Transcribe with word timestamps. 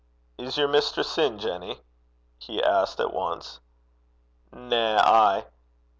'Is 0.39 0.57
yer 0.57 0.67
mistress 0.67 1.15
in, 1.19 1.37
Jenny?' 1.37 1.79
he 2.39 2.63
asked 2.63 2.99
at 2.99 3.13
once. 3.13 3.59
'Na. 4.51 4.99
Ay. 5.05 5.45